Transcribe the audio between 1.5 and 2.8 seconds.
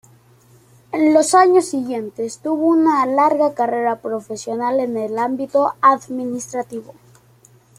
siguientes tuvo